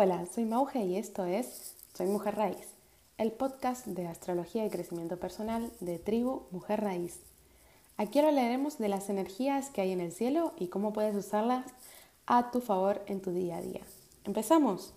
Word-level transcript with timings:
Hola, 0.00 0.26
soy 0.32 0.44
Mauge 0.44 0.84
y 0.84 0.96
esto 0.96 1.24
es 1.24 1.74
Soy 1.92 2.06
Mujer 2.06 2.36
Raíz, 2.36 2.68
el 3.16 3.32
podcast 3.32 3.84
de 3.84 4.06
astrología 4.06 4.64
y 4.64 4.70
crecimiento 4.70 5.16
personal 5.16 5.72
de 5.80 5.98
Tribu 5.98 6.42
Mujer 6.52 6.82
Raíz. 6.82 7.18
Aquí 7.96 8.20
hablaremos 8.20 8.78
de 8.78 8.88
las 8.88 9.10
energías 9.10 9.70
que 9.70 9.80
hay 9.80 9.90
en 9.90 10.00
el 10.00 10.12
cielo 10.12 10.52
y 10.56 10.68
cómo 10.68 10.92
puedes 10.92 11.16
usarlas 11.16 11.66
a 12.26 12.52
tu 12.52 12.60
favor 12.60 13.02
en 13.06 13.20
tu 13.20 13.32
día 13.32 13.56
a 13.56 13.60
día. 13.60 13.80
¿Empezamos? 14.22 14.94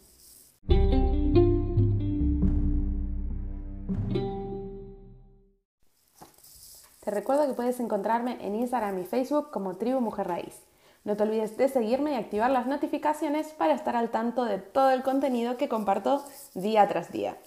Te 7.00 7.10
recuerdo 7.10 7.48
que 7.48 7.56
puedes 7.56 7.80
encontrarme 7.80 8.38
en 8.46 8.54
Instagram 8.54 9.00
y 9.00 9.06
Facebook 9.06 9.50
como 9.50 9.78
Tribu 9.78 10.00
Mujer 10.00 10.28
Raíz. 10.28 10.62
No 11.04 11.18
te 11.18 11.24
olvides 11.24 11.58
de 11.58 11.68
seguirme 11.68 12.12
y 12.12 12.16
activar 12.16 12.52
las 12.52 12.68
notificaciones 12.68 13.48
para 13.48 13.74
estar 13.74 13.96
al 13.96 14.12
tanto 14.12 14.46
de 14.46 14.60
todo 14.60 14.92
el 14.92 15.02
contenido 15.02 15.58
que 15.58 15.68
comparto 15.68 16.24
día 16.54 16.88
tras 16.88 17.12
día. 17.12 17.38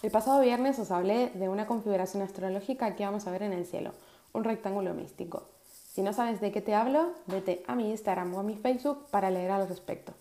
El 0.00 0.12
pasado 0.12 0.40
viernes 0.40 0.78
os 0.78 0.92
hablé 0.92 1.30
de 1.34 1.48
una 1.48 1.66
configuración 1.66 2.22
astrológica 2.22 2.94
que 2.94 3.04
vamos 3.04 3.26
a 3.26 3.32
ver 3.32 3.42
en 3.42 3.52
el 3.52 3.66
cielo, 3.66 3.92
un 4.32 4.44
rectángulo 4.44 4.94
místico. 4.94 5.48
Si 5.92 6.02
no 6.02 6.12
sabes 6.12 6.40
de 6.40 6.52
qué 6.52 6.60
te 6.60 6.76
hablo, 6.76 7.10
vete 7.26 7.64
a 7.66 7.74
mi 7.74 7.90
Instagram 7.90 8.32
o 8.36 8.38
a 8.38 8.44
mi 8.44 8.54
Facebook 8.54 9.06
para 9.10 9.30
leer 9.30 9.50
al 9.50 9.68
respecto. 9.68 10.12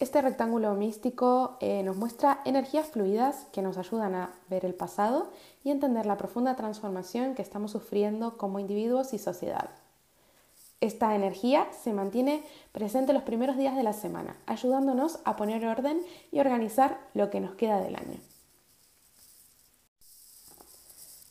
Este 0.00 0.22
rectángulo 0.22 0.72
místico 0.76 1.58
eh, 1.60 1.82
nos 1.82 1.94
muestra 1.94 2.40
energías 2.46 2.86
fluidas 2.86 3.46
que 3.52 3.60
nos 3.60 3.76
ayudan 3.76 4.14
a 4.14 4.32
ver 4.48 4.64
el 4.64 4.72
pasado 4.72 5.30
y 5.62 5.70
entender 5.70 6.06
la 6.06 6.16
profunda 6.16 6.56
transformación 6.56 7.34
que 7.34 7.42
estamos 7.42 7.72
sufriendo 7.72 8.38
como 8.38 8.58
individuos 8.58 9.12
y 9.12 9.18
sociedad. 9.18 9.68
Esta 10.80 11.14
energía 11.14 11.68
se 11.82 11.92
mantiene 11.92 12.42
presente 12.72 13.12
los 13.12 13.24
primeros 13.24 13.58
días 13.58 13.76
de 13.76 13.82
la 13.82 13.92
semana, 13.92 14.38
ayudándonos 14.46 15.18
a 15.26 15.36
poner 15.36 15.66
orden 15.66 16.00
y 16.32 16.40
organizar 16.40 16.98
lo 17.12 17.28
que 17.28 17.40
nos 17.40 17.54
queda 17.56 17.78
del 17.82 17.96
año. 17.96 18.18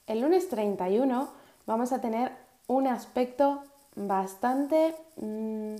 El 0.05 0.21
lunes 0.21 0.47
31 0.47 1.27
vamos 1.65 1.91
a 1.91 2.01
tener 2.01 2.33
un 2.67 2.85
aspecto 2.85 3.63
bastante, 3.95 4.93
mm, 5.15 5.75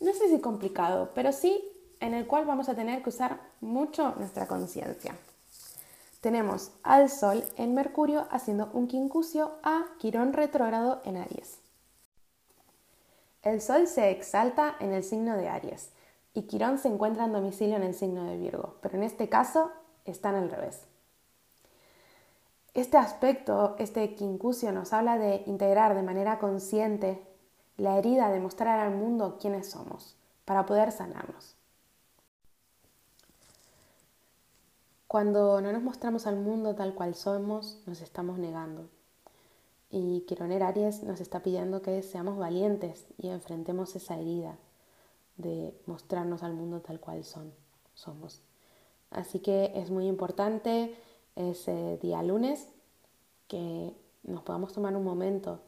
no 0.00 0.12
sé 0.14 0.30
si 0.30 0.40
complicado, 0.40 1.10
pero 1.14 1.32
sí 1.32 1.62
en 2.00 2.14
el 2.14 2.26
cual 2.26 2.46
vamos 2.46 2.68
a 2.68 2.74
tener 2.74 3.02
que 3.02 3.10
usar 3.10 3.40
mucho 3.60 4.14
nuestra 4.16 4.46
conciencia. 4.46 5.14
Tenemos 6.20 6.72
al 6.82 7.08
Sol 7.08 7.44
en 7.56 7.74
Mercurio 7.74 8.26
haciendo 8.30 8.70
un 8.74 8.88
quincusio 8.88 9.52
a 9.62 9.84
Quirón 9.98 10.32
retrógrado 10.32 11.00
en 11.04 11.16
Aries. 11.16 11.58
El 13.42 13.62
Sol 13.62 13.86
se 13.86 14.10
exalta 14.10 14.76
en 14.80 14.92
el 14.92 15.02
signo 15.02 15.36
de 15.36 15.48
Aries 15.48 15.90
y 16.34 16.42
Quirón 16.42 16.78
se 16.78 16.88
encuentra 16.88 17.24
en 17.24 17.32
domicilio 17.32 17.76
en 17.76 17.84
el 17.84 17.94
signo 17.94 18.24
de 18.24 18.36
Virgo, 18.36 18.76
pero 18.82 18.96
en 18.96 19.02
este 19.02 19.28
caso 19.28 19.70
están 20.04 20.34
al 20.34 20.50
revés. 20.50 20.82
Este 22.74 22.98
aspecto, 22.98 23.74
este 23.78 24.14
quincusio, 24.14 24.72
nos 24.72 24.92
habla 24.92 25.18
de 25.18 25.42
integrar 25.46 25.94
de 25.94 26.02
manera 26.02 26.38
consciente 26.38 27.26
la 27.76 27.98
herida 27.98 28.28
de 28.30 28.40
mostrar 28.40 28.78
al 28.78 28.94
mundo 28.94 29.38
quiénes 29.40 29.70
somos 29.70 30.16
para 30.44 30.66
poder 30.66 30.92
sanarnos. 30.92 31.59
Cuando 35.10 35.60
no 35.60 35.72
nos 35.72 35.82
mostramos 35.82 36.28
al 36.28 36.36
mundo 36.36 36.76
tal 36.76 36.94
cual 36.94 37.16
somos, 37.16 37.82
nos 37.84 38.00
estamos 38.00 38.38
negando. 38.38 38.88
Y 39.90 40.20
Quironer 40.20 40.62
Aries 40.62 41.02
nos 41.02 41.20
está 41.20 41.42
pidiendo 41.42 41.82
que 41.82 42.04
seamos 42.04 42.38
valientes 42.38 43.08
y 43.18 43.26
enfrentemos 43.26 43.96
esa 43.96 44.16
herida 44.16 44.56
de 45.36 45.74
mostrarnos 45.86 46.44
al 46.44 46.54
mundo 46.54 46.80
tal 46.80 47.00
cual 47.00 47.24
son, 47.24 47.52
somos. 47.92 48.40
Así 49.10 49.40
que 49.40 49.72
es 49.74 49.90
muy 49.90 50.06
importante 50.06 50.94
ese 51.34 51.98
día 52.00 52.22
lunes 52.22 52.68
que 53.48 53.92
nos 54.22 54.44
podamos 54.44 54.72
tomar 54.72 54.94
un 54.94 55.02
momento 55.02 55.58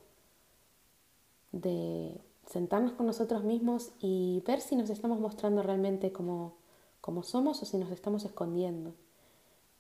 de 1.51 2.21
sentarnos 2.47 2.93
con 2.93 3.07
nosotros 3.07 3.43
mismos 3.43 3.91
y 3.99 4.41
ver 4.47 4.61
si 4.61 4.77
nos 4.77 4.89
estamos 4.89 5.19
mostrando 5.19 5.65
realmente 5.65 6.13
como, 6.13 6.55
como 7.01 7.25
somos 7.25 7.61
o 7.61 7.67
si 7.67 7.77
nos 7.77 7.91
estamos 7.91 8.25
escondiendo. 8.25 8.95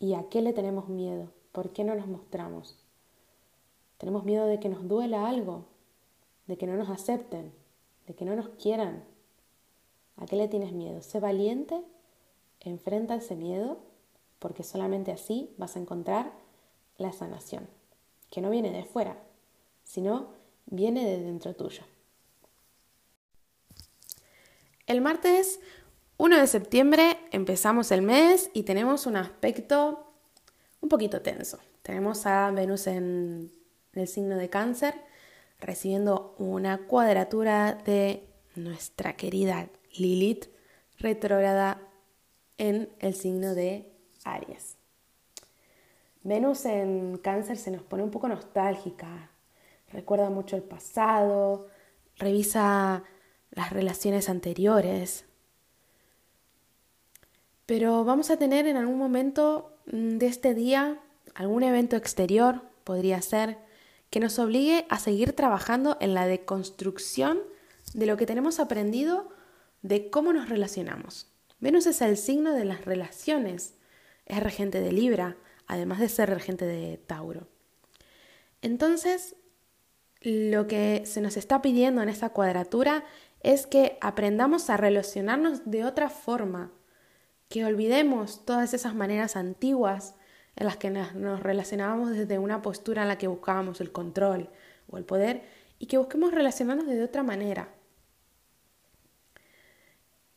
¿Y 0.03 0.15
a 0.15 0.29
qué 0.29 0.43
le 0.43 0.53
tenemos 0.53 0.89
miedo? 0.89 1.33
¿Por 1.53 1.73
qué 1.73 1.85
no 1.85 1.95
nos 1.95 2.09
mostramos? 2.09 2.77
Tenemos 3.99 4.25
miedo 4.25 4.47
de 4.47 4.59
que 4.59 4.69
nos 4.69 4.89
duela 4.89 5.29
algo, 5.29 5.67
de 6.49 6.59
que 6.59 6.67
no 6.67 6.75
nos 6.75 6.91
acepten, 6.91 7.53
de 8.09 8.15
que 8.17 8.25
no 8.25 8.35
nos 8.35 8.49
quieran. 8.49 9.05
¿A 10.17 10.27
qué 10.27 10.35
le 10.35 10.49
tienes 10.49 10.73
miedo? 10.73 11.03
Sé 11.03 11.21
valiente, 11.21 11.85
enfrenta 12.59 13.15
ese 13.15 13.37
miedo, 13.37 13.79
porque 14.41 14.65
solamente 14.65 15.13
así 15.13 15.55
vas 15.57 15.77
a 15.77 15.79
encontrar 15.79 16.33
la 16.99 17.13
sanación, 17.13 17.69
que 18.29 18.41
no 18.41 18.51
viene 18.51 18.73
de 18.73 18.83
fuera, 18.83 19.23
sino 19.85 20.31
viene 20.67 21.05
de 21.05 21.23
dentro 21.23 21.55
tuyo. 21.55 21.85
El 24.89 25.01
martes 25.01 25.61
1 26.19 26.39
de 26.39 26.47
septiembre 26.47 27.19
empezamos 27.31 27.91
el 27.91 28.03
mes 28.03 28.51
y 28.53 28.63
tenemos 28.63 29.07
un 29.07 29.17
aspecto 29.17 30.07
un 30.81 30.89
poquito 30.89 31.23
tenso. 31.23 31.59
Tenemos 31.83 32.27
a 32.27 32.51
Venus 32.51 32.87
en 32.87 33.53
el 33.93 34.09
signo 34.09 34.37
de 34.37 34.49
cáncer 34.49 34.95
recibiendo 35.59 36.35
una 36.39 36.87
cuadratura 36.87 37.75
de 37.75 38.29
nuestra 38.55 39.15
querida 39.17 39.69
Lilith 39.97 40.47
retrógrada 40.99 41.81
en 42.59 42.91
el 42.99 43.15
signo 43.15 43.55
de 43.55 43.93
Aries. 44.25 44.77
Venus 46.23 46.65
en 46.67 47.19
cáncer 47.19 47.57
se 47.57 47.71
nos 47.71 47.83
pone 47.83 48.03
un 48.03 48.11
poco 48.11 48.29
nostálgica, 48.29 49.31
recuerda 49.89 50.31
mucho 50.31 50.57
el 50.57 50.63
pasado, 50.63 51.69
revisa 52.17 53.03
las 53.51 53.71
relaciones 53.73 54.29
anteriores, 54.29 55.25
pero 57.73 58.05
vamos 58.05 58.29
a 58.29 58.37
tener 58.37 58.67
en 58.67 58.77
algún 58.77 58.99
momento 58.99 59.79
mm, 59.87 60.19
de 60.19 60.27
este 60.27 60.53
día 60.53 61.01
algún 61.35 61.63
evento 61.63 61.97
exterior, 61.97 62.61
podría 62.85 63.23
ser, 63.23 63.57
que 64.11 64.21
nos 64.21 64.39
obligue 64.39 64.85
a 64.91 64.99
seguir 64.99 65.33
trabajando 65.33 65.97
en 65.99 66.13
la 66.13 66.27
deconstrucción 66.27 67.41
de 67.95 68.05
lo 68.05 68.19
que 68.19 68.27
tenemos 68.27 68.61
aprendido 68.61 69.31
de 69.81 70.11
cómo 70.11 70.35
nos 70.35 70.51
relacionamos. 70.51 71.33
Venus 71.61 71.87
es 71.87 72.03
el 72.03 72.19
signo 72.19 72.53
de 72.53 72.67
las 72.67 72.85
relaciones, 72.85 73.73
es 74.27 74.43
regente 74.43 74.83
de 74.83 74.93
Libra, 74.93 75.39
además 75.67 75.99
de 75.99 76.11
ser 76.11 76.29
regente 76.29 76.67
de 76.67 76.99
Tauro. 76.99 77.49
Entonces, 78.61 79.35
lo 80.21 80.67
que 80.67 81.05
se 81.07 81.23
nos 81.23 81.39
está 81.39 81.63
pidiendo 81.63 82.03
en 82.03 82.11
esta 82.11 82.35
cuadratura 82.35 83.07
es 83.43 83.67
que 83.67 83.97
aprendamos 84.03 84.69
a 84.69 84.77
relacionarnos 84.77 85.63
de 85.65 85.87
otra 85.87 86.11
forma 86.11 86.71
que 87.53 87.67
olvidemos 87.67 88.47
todas 88.47 88.73
esas 88.73 88.95
maneras 88.95 89.37
antiguas 89.37 90.15
en 90.57 90.65
las 90.65 90.79
que 90.79 90.89
nos 90.89 91.43
relacionábamos 91.43 92.13
desde 92.13 92.39
una 92.39 92.63
postura 92.63 93.03
en 93.03 93.09
la 93.09 93.19
que 93.19 93.27
buscábamos 93.27 93.83
el 93.83 93.93
control 93.93 94.49
o 94.91 94.97
el 94.97 95.05
poder 95.05 95.43
y 95.79 95.85
que 95.85 95.99
busquemos 95.99 96.33
relacionarnos 96.33 96.87
de 96.87 97.05
otra 97.05 97.23
manera. 97.23 97.69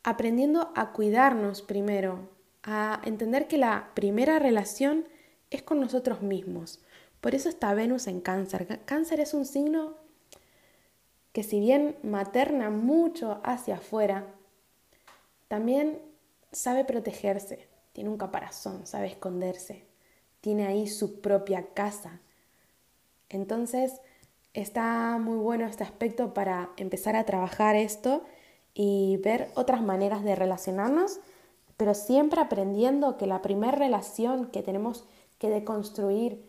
Aprendiendo 0.04 0.74
a 0.76 0.92
cuidarnos 0.92 1.62
primero, 1.62 2.32
a 2.64 3.00
entender 3.06 3.48
que 3.48 3.60
la 3.60 3.92
primera 3.94 4.38
relación 4.38 5.08
es 5.52 5.64
con 5.64 5.80
nosotros 5.80 6.22
mismos. 6.22 6.84
Por 7.22 7.34
eso 7.34 7.48
está 7.48 7.74
Venus 7.74 8.08
en 8.08 8.20
cáncer. 8.20 8.82
Cáncer 8.84 9.22
es 9.22 9.34
un 9.34 9.46
signo 9.46 9.96
que 11.32 11.44
si 11.44 11.62
bien 11.62 11.96
materna 12.04 12.70
mucho 12.70 13.40
hacia 13.46 13.76
afuera, 13.76 14.36
también 15.48 16.14
sabe 16.56 16.86
protegerse, 16.86 17.68
tiene 17.92 18.10
un 18.10 18.18
caparazón, 18.18 18.88
sabe 18.88 19.08
esconderse, 19.08 19.86
tiene 20.40 20.66
ahí 20.66 20.88
su 20.88 21.20
propia 21.20 21.68
casa. 21.74 22.22
Entonces, 23.30 24.00
está 24.54 25.18
muy 25.20 25.38
bueno 25.38 25.66
este 25.66 25.84
aspecto 25.84 26.34
para 26.34 26.70
empezar 26.78 27.16
a 27.18 27.26
trabajar 27.26 27.76
esto 27.76 28.24
y 28.74 29.18
ver 29.18 29.52
otras 29.56 29.82
maneras 29.82 30.24
de 30.24 30.36
relacionarnos, 30.36 31.20
pero 31.76 31.94
siempre 31.94 32.40
aprendiendo 32.40 33.18
que 33.18 33.28
la 33.28 33.42
primera 33.42 33.74
relación 33.74 34.48
que 34.48 34.64
tenemos 34.64 35.06
que 35.40 35.50
deconstruir 35.50 36.42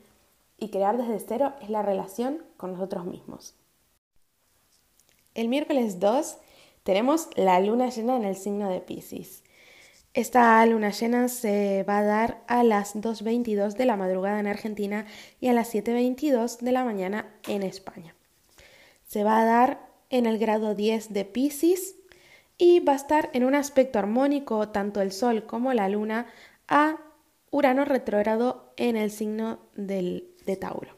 y 0.57 0.71
crear 0.71 0.97
desde 0.97 1.19
cero 1.19 1.55
es 1.61 1.69
la 1.69 1.83
relación 1.83 2.45
con 2.57 2.73
nosotros 2.73 3.07
mismos. 3.07 3.57
El 5.35 5.49
miércoles 5.49 5.99
2 5.99 6.39
tenemos 6.85 7.29
la 7.35 7.59
luna 7.61 7.89
llena 7.89 8.17
en 8.17 8.25
el 8.25 8.37
signo 8.37 8.69
de 8.69 8.81
Pisces. 8.81 9.43
Esta 10.17 10.65
luna 10.65 10.93
llena 10.93 11.29
se 11.29 11.85
va 11.87 11.99
a 11.99 12.03
dar 12.03 12.43
a 12.47 12.63
las 12.63 12.97
2.22 12.97 13.75
de 13.75 13.85
la 13.85 13.99
madrugada 13.99 14.41
en 14.41 14.47
Argentina 14.47 15.05
y 15.41 15.49
a 15.49 15.53
las 15.53 15.75
7.22 15.75 16.61
de 16.61 16.73
la 16.73 16.85
mañana 16.85 17.35
en 17.47 17.63
España. 17.63 18.15
se 19.07 19.25
va 19.25 19.43
a 19.43 19.45
dar 19.45 19.91
en 20.09 20.25
el 20.25 20.39
grado 20.39 20.75
10 20.75 21.13
de 21.13 21.27
Pisces 21.27 21.97
y 22.57 22.81
va 22.81 22.95
a 22.95 22.97
estar 22.97 23.29
en 23.35 23.45
un 23.45 23.55
aspecto 23.55 23.99
armónico 23.99 24.71
tanto 24.71 25.03
el 25.03 25.13
Sol 25.13 25.45
como 25.45 25.75
la 25.75 25.87
Luna 25.91 26.29
a 26.67 26.97
Urano 27.51 27.85
retrógrado 27.85 28.73
en 28.79 28.97
el 28.97 29.11
signo 29.11 29.59
del, 29.75 30.35
de 30.47 30.57
Tauro. 30.57 30.97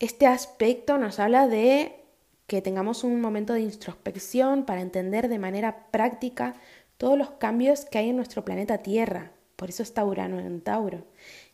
Este 0.00 0.26
aspecto 0.26 0.98
nos 0.98 1.20
habla 1.20 1.46
de 1.46 2.03
que 2.46 2.62
tengamos 2.62 3.04
un 3.04 3.20
momento 3.20 3.52
de 3.52 3.60
introspección 3.60 4.64
para 4.64 4.80
entender 4.80 5.28
de 5.28 5.38
manera 5.38 5.86
práctica 5.90 6.54
todos 6.98 7.18
los 7.18 7.30
cambios 7.32 7.84
que 7.84 7.98
hay 7.98 8.10
en 8.10 8.16
nuestro 8.16 8.44
planeta 8.44 8.78
Tierra, 8.78 9.32
por 9.56 9.70
eso 9.70 9.82
está 9.82 10.04
Urano 10.04 10.38
en 10.38 10.60
Tauro, 10.60 11.06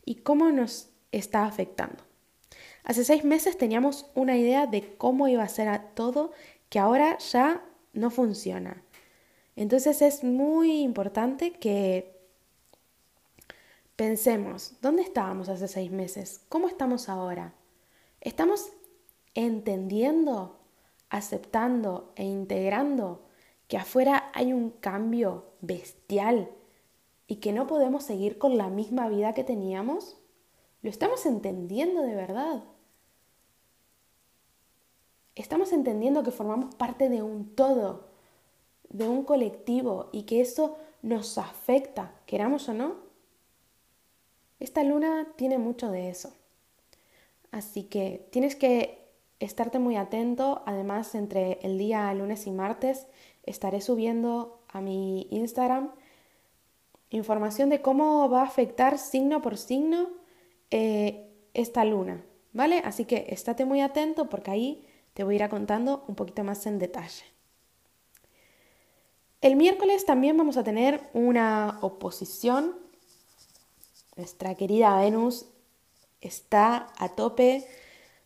y 0.04 0.16
cómo 0.16 0.50
nos 0.50 0.90
está 1.12 1.44
afectando. 1.44 2.04
Hace 2.84 3.04
seis 3.04 3.24
meses 3.24 3.58
teníamos 3.58 4.06
una 4.14 4.36
idea 4.36 4.66
de 4.66 4.96
cómo 4.96 5.28
iba 5.28 5.42
a 5.42 5.48
ser 5.48 5.80
todo 5.94 6.32
que 6.68 6.78
ahora 6.78 7.18
ya 7.18 7.64
no 7.92 8.10
funciona. 8.10 8.82
Entonces 9.56 10.00
es 10.02 10.24
muy 10.24 10.80
importante 10.80 11.52
que 11.52 12.18
pensemos, 13.96 14.74
¿dónde 14.80 15.02
estábamos 15.02 15.48
hace 15.48 15.68
seis 15.68 15.90
meses? 15.90 16.40
¿Cómo 16.48 16.68
estamos 16.68 17.08
ahora? 17.08 17.54
¿Estamos 18.20 18.72
entendiendo, 19.34 20.59
aceptando 21.10 22.12
e 22.16 22.24
integrando 22.24 23.22
que 23.68 23.76
afuera 23.76 24.30
hay 24.34 24.52
un 24.52 24.70
cambio 24.70 25.52
bestial 25.60 26.50
y 27.26 27.36
que 27.36 27.52
no 27.52 27.66
podemos 27.66 28.04
seguir 28.04 28.38
con 28.38 28.56
la 28.56 28.68
misma 28.68 29.08
vida 29.08 29.34
que 29.34 29.44
teníamos? 29.44 30.18
¿Lo 30.82 30.90
estamos 30.90 31.26
entendiendo 31.26 32.02
de 32.02 32.14
verdad? 32.14 32.64
estamos 35.40 35.72
entendiendo 35.72 36.22
que 36.22 36.30
formamos 36.30 36.74
parte 36.74 37.08
de 37.08 37.22
un 37.22 37.54
todo, 37.54 38.08
de 38.88 39.08
un 39.08 39.24
colectivo 39.24 40.10
y 40.12 40.24
que 40.24 40.40
eso 40.40 40.78
nos 41.02 41.38
afecta, 41.38 42.14
queramos 42.26 42.68
o 42.68 42.74
no. 42.74 42.96
Esta 44.58 44.84
luna 44.84 45.32
tiene 45.36 45.58
mucho 45.58 45.90
de 45.90 46.10
eso. 46.10 46.34
Así 47.50 47.84
que 47.84 48.28
tienes 48.30 48.54
que 48.54 48.99
estarte 49.40 49.78
muy 49.78 49.96
atento. 49.96 50.62
Además, 50.66 51.14
entre 51.14 51.58
el 51.62 51.78
día 51.78 52.12
lunes 52.14 52.46
y 52.46 52.52
martes 52.52 53.06
estaré 53.42 53.80
subiendo 53.80 54.62
a 54.68 54.80
mi 54.80 55.26
Instagram 55.30 55.90
información 57.10 57.68
de 57.68 57.82
cómo 57.82 58.28
va 58.28 58.42
a 58.42 58.44
afectar 58.44 58.98
signo 58.98 59.42
por 59.42 59.56
signo 59.56 60.10
eh, 60.70 61.28
esta 61.54 61.84
luna. 61.84 62.24
¿Vale? 62.52 62.82
Así 62.84 63.04
que 63.04 63.26
estate 63.28 63.64
muy 63.64 63.80
atento 63.80 64.28
porque 64.28 64.50
ahí 64.50 64.86
te 65.14 65.22
voy 65.22 65.38
a 65.38 65.44
ir 65.44 65.50
contando 65.50 66.04
un 66.08 66.16
poquito 66.16 66.42
más 66.42 66.66
en 66.66 66.78
detalle. 66.78 67.24
El 69.40 69.56
miércoles 69.56 70.04
también 70.04 70.36
vamos 70.36 70.56
a 70.56 70.64
tener 70.64 71.00
una 71.12 71.78
oposición. 71.80 72.76
Nuestra 74.16 74.54
querida 74.54 75.00
Venus 75.00 75.46
está 76.20 76.88
a 76.98 77.10
tope, 77.10 77.66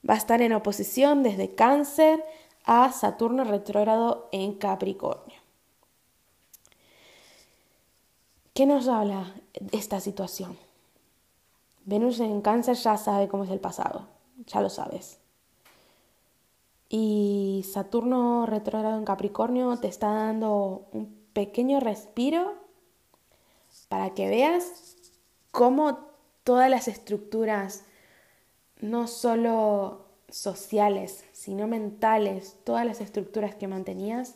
va 0.08 0.14
a 0.14 0.18
estar 0.18 0.42
en 0.42 0.52
oposición 0.52 1.22
desde 1.22 1.54
cáncer 1.54 2.24
a 2.64 2.92
Saturno 2.92 3.44
retrógrado 3.44 4.28
en 4.32 4.54
Capricornio. 4.54 5.38
¿Qué 8.54 8.66
nos 8.66 8.88
habla 8.88 9.34
esta 9.72 10.00
situación? 10.00 10.56
Venus 11.84 12.20
en 12.20 12.40
cáncer 12.40 12.76
ya 12.76 12.96
sabe 12.96 13.28
cómo 13.28 13.44
es 13.44 13.50
el 13.50 13.60
pasado, 13.60 14.06
ya 14.46 14.60
lo 14.60 14.70
sabes. 14.70 15.18
Y 16.88 17.66
Saturno 17.70 18.46
retrógrado 18.46 18.96
en 18.96 19.04
Capricornio 19.04 19.76
te 19.78 19.88
está 19.88 20.12
dando 20.12 20.86
un 20.92 21.24
pequeño 21.32 21.80
respiro 21.80 22.54
para 23.88 24.14
que 24.14 24.28
veas 24.28 24.96
cómo 25.50 25.98
todas 26.44 26.70
las 26.70 26.88
estructuras, 26.88 27.84
no 28.84 29.06
solo 29.06 30.04
sociales, 30.28 31.24
sino 31.32 31.66
mentales, 31.66 32.58
todas 32.64 32.84
las 32.84 33.00
estructuras 33.00 33.54
que 33.54 33.66
mantenías, 33.66 34.34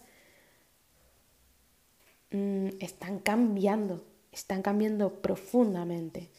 mm, 2.31 2.69
están 2.81 3.19
cambiando, 3.19 4.03
están 4.33 4.63
cambiando 4.63 5.21
profundamente. 5.21 6.31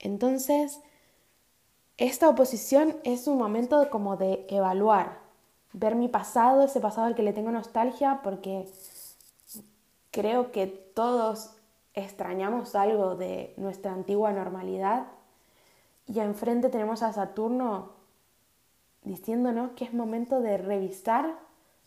Entonces, 0.00 0.80
esta 1.96 2.28
oposición 2.28 2.96
es 3.04 3.28
un 3.28 3.38
momento 3.38 3.88
como 3.88 4.16
de 4.16 4.44
evaluar, 4.48 5.20
ver 5.72 5.94
mi 5.94 6.08
pasado, 6.08 6.62
ese 6.62 6.80
pasado 6.80 7.06
al 7.06 7.14
que 7.14 7.22
le 7.22 7.32
tengo 7.32 7.52
nostalgia, 7.52 8.20
porque 8.24 8.66
creo 10.10 10.50
que 10.50 10.66
todos 10.66 11.52
extrañamos 11.94 12.74
algo 12.74 13.14
de 13.14 13.54
nuestra 13.56 13.92
antigua 13.92 14.32
normalidad 14.32 15.06
y 16.08 16.20
enfrente 16.20 16.70
tenemos 16.70 17.02
a 17.02 17.12
Saturno 17.12 17.92
diciéndonos 19.02 19.72
que 19.72 19.84
es 19.84 19.94
momento 19.94 20.40
de 20.40 20.56
revisar 20.56 21.38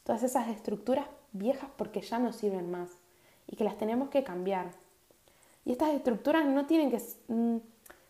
todas 0.03 0.23
esas 0.23 0.47
estructuras 0.47 1.05
viejas 1.33 1.69
porque 1.75 2.01
ya 2.01 2.19
no 2.19 2.31
sirven 2.31 2.69
más 2.71 2.89
y 3.47 3.55
que 3.55 3.63
las 3.63 3.77
tenemos 3.77 4.09
que 4.09 4.23
cambiar. 4.23 4.71
Y 5.65 5.71
estas 5.71 5.89
estructuras 5.89 6.45
no 6.45 6.65
tienen 6.65 6.91
que, 6.91 7.01
mm, 7.27 7.57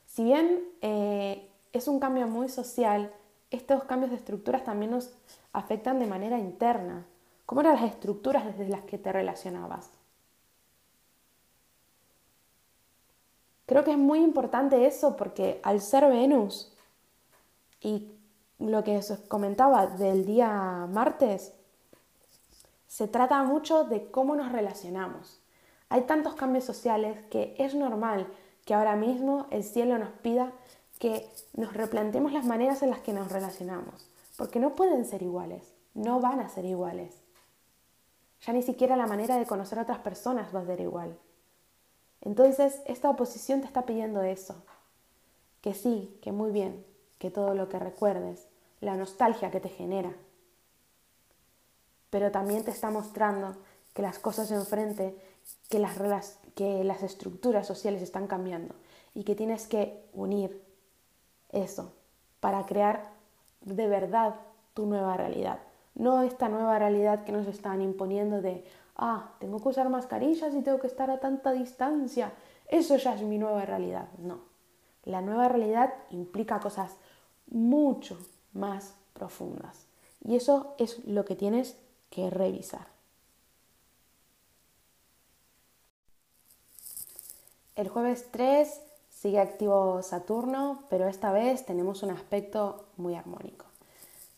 si 0.06 0.24
bien 0.24 0.63
eh, 0.81 1.50
es 1.74 1.88
un 1.88 2.00
cambio 2.00 2.28
muy 2.28 2.50
social, 2.50 3.13
estos 3.50 3.84
cambios 3.86 4.12
de 4.12 4.18
estructuras 4.18 4.63
también 4.63 4.92
nos 4.92 5.12
afectan 5.54 6.00
de 6.00 6.08
manera 6.08 6.38
interna. 6.38 7.06
¿Cómo 7.46 7.62
eran 7.62 7.75
las 7.75 7.92
estructuras 7.92 8.46
desde 8.46 8.69
las 8.69 8.81
que 8.81 8.98
te 8.98 9.12
relacionabas? 9.12 10.00
Creo 13.66 13.84
que 13.84 13.92
es 13.92 13.98
muy 13.98 14.19
importante 14.19 14.86
eso 14.86 15.16
porque 15.16 15.60
al 15.63 15.81
ser 15.81 16.08
Venus 16.08 16.75
y 17.80 18.12
lo 18.60 18.84
que 18.84 19.02
comentaba 19.28 19.88
del 19.88 20.25
día 20.25 20.88
martes, 20.90 21.54
se 22.88 23.08
trata 23.08 23.42
mucho 23.44 23.86
de 23.86 24.12
cómo 24.12 24.36
nos 24.36 24.52
relacionamos. 24.52 25.40
Hay 25.90 26.02
tantos 26.02 26.36
cambios 26.36 26.63
sociales 26.63 27.18
que 27.30 27.56
es 27.58 27.74
normal 27.74 28.28
que 28.66 28.74
ahora 28.74 28.96
mismo 28.96 29.48
el 29.50 29.63
cielo 29.63 29.98
nos 29.98 30.10
pida 30.10 30.52
que 31.00 31.28
nos 31.54 31.74
replanteemos 31.74 32.31
las 32.31 32.46
maneras 32.46 32.84
en 32.84 32.92
las 32.92 33.00
que 33.00 33.12
nos 33.12 33.31
relacionamos, 33.31 34.08
porque 34.38 34.60
no 34.60 34.75
pueden 34.75 35.03
ser 35.06 35.24
iguales, 35.24 35.74
no 35.96 36.20
van 36.20 36.39
a 36.39 36.50
ser 36.50 36.65
iguales. 36.65 37.15
Ya 38.41 38.53
ni 38.53 38.62
siquiera 38.62 38.96
la 38.96 39.08
manera 39.08 39.38
de 39.38 39.48
conocer 39.48 39.80
a 39.80 39.82
otras 39.82 40.00
personas 40.00 40.53
va 40.56 40.60
a 40.60 40.65
ser 40.65 40.80
igual. 40.80 41.18
Entonces, 42.22 42.82
esta 42.86 43.10
oposición 43.10 43.62
te 43.62 43.68
está 43.68 43.86
pidiendo 43.86 44.22
eso, 44.22 44.56
que 45.62 45.74
sí, 45.74 46.18
que 46.22 46.32
muy 46.32 46.51
bien, 46.51 46.86
que 47.18 47.32
todo 47.32 47.56
lo 47.56 47.68
que 47.68 47.80
recuerdes, 47.80 48.48
la 48.80 48.96
nostalgia 48.96 49.51
que 49.51 49.60
te 49.60 49.70
genera, 49.70 50.13
pero 52.10 52.32
también 52.32 52.63
te 52.63 52.72
está 52.72 52.92
mostrando 52.92 53.56
que 53.94 54.01
las 54.01 54.20
cosas 54.20 54.51
enfrente, 54.51 55.16
que 55.70 55.80
las, 55.80 56.40
que 56.56 56.84
las 56.84 57.04
estructuras 57.04 57.66
sociales 57.66 58.01
están 58.01 58.28
cambiando 58.28 58.75
y 59.13 59.24
que 59.24 59.36
tienes 59.36 59.68
que 59.68 60.04
unir 60.13 60.63
eso, 61.51 61.94
para 62.40 62.66
crear 62.66 63.12
de 63.62 63.88
verdad 63.88 64.36
tu 64.74 64.86
nueva 64.86 65.18
realidad. 65.18 65.60
No 65.96 66.24
esta 66.24 66.50
nueva 66.50 66.80
realidad 66.80 67.24
que 67.24 67.32
nos 67.32 67.48
están 67.48 67.82
imponiendo 67.82 68.42
de, 68.42 68.63
ah, 68.95 69.33
tengo 69.39 69.62
que 69.62 69.69
usar 69.69 69.89
mascarillas 69.89 70.53
y 70.53 70.62
tengo 70.62 70.79
que 70.79 70.88
estar 70.88 71.10
a 71.10 71.19
tanta 71.19 71.51
distancia. 71.51 72.33
Eso 72.67 72.98
ya 72.98 73.15
es 73.15 73.21
mi 73.21 73.38
nueva 73.38 73.65
realidad. 73.65 74.10
No. 74.17 74.39
La 75.03 75.21
nueva 75.21 75.50
realidad 75.50 75.93
implica 76.10 76.60
cosas 76.60 76.98
mucho 77.48 78.17
más 78.53 78.95
profundas. 79.13 79.88
Y 80.24 80.36
eso 80.36 80.75
es 80.77 81.03
lo 81.05 81.25
que 81.25 81.36
tienes 81.36 81.77
que 82.10 82.29
revisar. 82.29 82.88
El 87.75 87.89
jueves 87.89 88.27
3 88.31 88.81
Sigue 89.21 89.39
activo 89.39 90.01
Saturno, 90.01 90.86
pero 90.89 91.07
esta 91.07 91.31
vez 91.31 91.63
tenemos 91.63 92.01
un 92.01 92.10
aspecto 92.10 92.88
muy 92.98 93.13
armónico. 93.13 93.67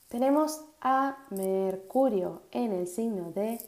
Tenemos 0.09 0.59
a 0.81 1.19
Mercurio 1.29 2.41
en 2.51 2.73
el 2.73 2.87
signo 2.87 3.31
de 3.31 3.59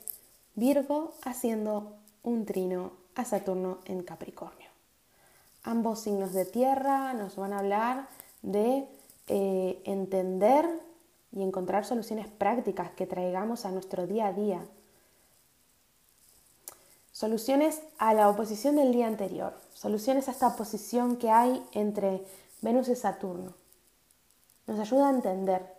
Virgo 0.56 1.14
haciendo 1.24 1.98
un 2.24 2.46
trino 2.46 2.94
a 3.16 3.26
Saturno 3.26 3.80
en 3.86 4.04
Capricornio. 4.04 4.70
Ambos 5.64 6.02
signos 6.02 6.34
de 6.34 6.46
tierra 6.46 7.14
nos 7.14 7.36
van 7.36 7.54
a 7.54 7.60
hablar 7.60 8.08
de 8.42 8.88
eh, 9.28 9.82
entender 9.84 10.66
y 11.34 11.42
encontrar 11.42 11.86
soluciones 11.86 12.28
prácticas 12.28 12.92
que 12.92 13.06
traigamos 13.06 13.66
a 13.66 13.72
nuestro 13.72 14.08
día 14.08 14.28
a 14.28 14.34
día. 14.34 14.66
Soluciones 17.12 17.82
a 17.98 18.14
la 18.14 18.30
oposición 18.30 18.78
del 18.78 18.94
día 18.94 19.08
anterior, 19.08 19.54
soluciones 19.74 20.28
a 20.28 20.32
esta 20.32 20.48
oposición 20.48 21.18
que 21.18 21.32
hay 21.32 21.66
entre 21.74 22.26
Venus 22.62 22.88
y 22.88 22.96
Saturno. 22.96 23.54
Nos 24.68 24.80
ayuda 24.80 25.08
a 25.08 25.12
entender 25.12 25.75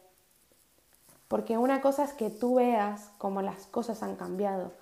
Porque 1.29 1.59
una 1.59 1.81
cosa 1.81 2.05
es 2.05 2.13
que 2.13 2.31
tú 2.31 2.57
veas 2.57 3.11
cómo 3.19 3.43
las 3.43 3.67
cosas 3.67 4.03
han 4.03 4.17
cambiado 4.17 4.73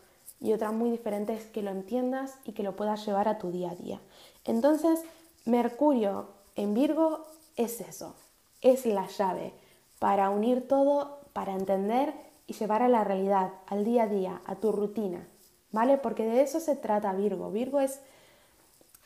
y 0.40 0.52
otra 0.52 0.72
muy 0.72 0.90
diferente 0.90 1.32
es 1.32 1.46
que 1.46 1.62
lo 1.62 1.70
entiendas 1.70 2.34
y 2.44 2.52
que 2.52 2.62
lo 2.62 2.76
puedas 2.76 3.04
llevar 3.06 3.28
a 3.28 3.38
tu 3.38 3.50
día 3.50 3.70
a 3.70 3.74
día. 3.74 4.00
Entonces, 4.44 5.00
Mercurio 5.46 6.28
en 6.54 6.74
Virgo 6.74 7.24
es 7.56 7.80
eso, 7.80 8.14
es 8.60 8.84
la 8.84 9.06
llave 9.06 9.52
para 9.98 10.28
unir 10.30 10.68
todo, 10.68 11.20
para 11.32 11.54
entender 11.54 12.12
y 12.46 12.52
llevar 12.52 12.82
a 12.82 12.88
la 12.88 13.04
realidad, 13.04 13.52
al 13.66 13.84
día 13.84 14.02
a 14.02 14.06
día, 14.06 14.42
a 14.44 14.56
tu 14.56 14.70
rutina, 14.70 15.26
¿vale? 15.72 15.96
Porque 15.96 16.26
de 16.26 16.42
eso 16.42 16.60
se 16.60 16.76
trata 16.76 17.14
Virgo. 17.14 17.50
Virgo 17.50 17.80
es 17.80 18.00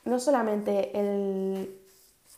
no 0.05 0.19
solamente 0.19 0.99
el 0.99 1.79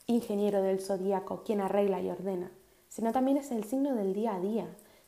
ingeniero 0.07 0.61
del 0.61 0.81
zodíaco 0.81 1.43
quien 1.45 1.61
arregla 1.61 2.03
y 2.03 2.11
ordena, 2.11 2.51
sino 2.89 3.13
también 3.13 3.39
es 3.39 3.51
el 3.51 3.65
signo 3.65 3.95
del 3.95 4.13
día 4.13 4.35
a 4.35 4.41
día, 4.41 4.67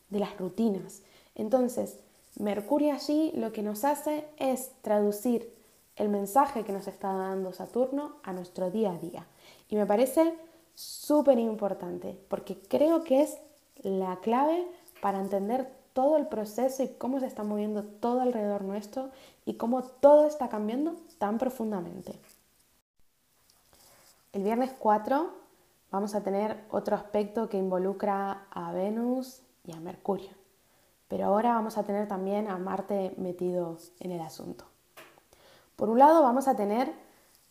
de 0.09 0.19
las 0.19 0.37
rutinas. 0.37 1.01
Entonces, 1.35 1.99
Mercurio 2.39 2.93
allí 2.93 3.31
lo 3.35 3.53
que 3.53 3.61
nos 3.61 3.83
hace 3.83 4.25
es 4.37 4.71
traducir 4.81 5.53
el 5.95 6.09
mensaje 6.09 6.63
que 6.63 6.73
nos 6.73 6.87
está 6.87 7.13
dando 7.13 7.53
Saturno 7.53 8.15
a 8.23 8.33
nuestro 8.33 8.71
día 8.71 8.91
a 8.91 8.97
día. 8.97 9.27
Y 9.69 9.75
me 9.75 9.85
parece 9.85 10.33
súper 10.73 11.37
importante 11.37 12.17
porque 12.29 12.57
creo 12.57 13.03
que 13.03 13.21
es 13.21 13.37
la 13.83 14.17
clave 14.21 14.67
para 15.01 15.19
entender 15.19 15.71
todo 15.93 16.17
el 16.17 16.27
proceso 16.27 16.81
y 16.83 16.87
cómo 16.87 17.19
se 17.19 17.27
está 17.27 17.43
moviendo 17.43 17.83
todo 17.83 18.21
alrededor 18.21 18.63
nuestro 18.63 19.11
y 19.45 19.55
cómo 19.55 19.83
todo 19.83 20.25
está 20.25 20.49
cambiando 20.49 20.95
tan 21.19 21.37
profundamente. 21.37 22.19
El 24.31 24.43
viernes 24.43 24.71
4 24.79 25.31
vamos 25.91 26.15
a 26.15 26.23
tener 26.23 26.63
otro 26.71 26.95
aspecto 26.95 27.49
que 27.49 27.57
involucra 27.57 28.47
a 28.49 28.71
Venus 28.71 29.43
y 29.63 29.71
a 29.71 29.79
Mercurio. 29.79 30.31
Pero 31.07 31.25
ahora 31.25 31.53
vamos 31.53 31.77
a 31.77 31.83
tener 31.83 32.07
también 32.07 32.47
a 32.47 32.57
Marte 32.57 33.13
metido 33.17 33.77
en 33.99 34.11
el 34.11 34.21
asunto. 34.21 34.65
Por 35.75 35.89
un 35.89 35.99
lado 35.99 36.21
vamos 36.23 36.47
a 36.47 36.55
tener 36.55 36.93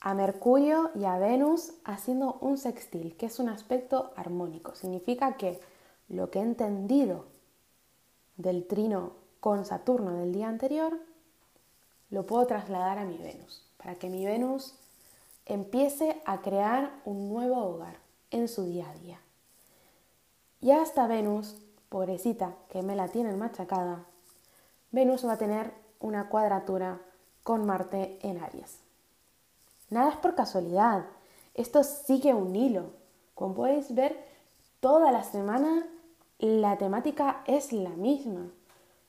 a 0.00 0.14
Mercurio 0.14 0.90
y 0.95 1.04
a 1.04 1.19
Venus 1.19 1.75
haciendo 1.85 2.38
un 2.40 2.59
sextil, 2.59 3.16
que 3.16 3.26
es 3.26 3.38
un 3.38 3.49
aspecto 3.49 4.12
armónico. 4.16 4.75
Significa 4.75 5.37
que 5.37 5.61
lo 6.09 6.31
que 6.31 6.40
he 6.40 6.42
entendido 6.42 7.26
del 8.37 8.66
trino 8.66 9.12
con 9.40 9.64
Saturno 9.64 10.12
del 10.14 10.33
día 10.33 10.49
anterior, 10.49 10.99
lo 12.11 12.26
puedo 12.26 12.47
trasladar 12.47 12.99
a 12.99 13.04
mi 13.04 13.16
Venus, 13.19 13.64
para 13.76 13.95
que 13.95 14.09
mi 14.09 14.25
Venus 14.25 14.75
empiece 15.47 16.23
a 16.25 16.42
crear 16.42 16.92
un 17.04 17.28
nuevo 17.28 17.57
hogar 17.57 17.97
en 18.31 18.49
su 18.49 18.64
día 18.64 18.88
a 18.90 18.95
día. 18.95 19.21
Y 20.61 20.71
hasta 20.71 21.07
Venus 21.07 21.57
pobrecita, 21.93 22.57
que 22.71 22.83
me 22.83 22.97
la 22.97 23.09
tienen 23.09 23.39
machacada, 23.39 24.07
Venus 24.93 25.27
va 25.27 25.35
a 25.35 25.39
tener 25.39 25.75
una 26.01 26.31
cuadratura 26.31 27.03
con 27.43 27.67
Marte 27.67 28.19
en 28.23 28.43
Aries. 28.43 28.79
Nada 29.91 30.13
es 30.13 30.17
por 30.17 30.35
casualidad, 30.35 31.05
esto 31.53 31.85
sigue 31.85 32.33
un 32.33 32.57
hilo. 32.57 32.95
Como 33.35 33.55
podéis 33.55 33.95
ver, 33.95 34.25
toda 34.81 35.13
la 35.13 35.23
semana 35.23 35.87
la 36.39 36.79
temática 36.79 37.43
es 37.47 37.75
la 37.75 37.91
misma. 37.91 38.51